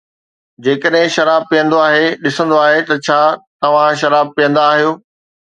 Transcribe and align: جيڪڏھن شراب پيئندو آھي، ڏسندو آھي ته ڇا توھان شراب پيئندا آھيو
جيڪڏھن 0.63 1.05
شراب 1.15 1.41
پيئندو 1.49 1.77
آھي، 1.87 2.05
ڏسندو 2.21 2.57
آھي 2.65 2.79
ته 2.87 2.95
ڇا 3.05 3.19
توھان 3.61 3.91
شراب 4.01 4.27
پيئندا 4.35 4.61
آھيو 4.71 4.91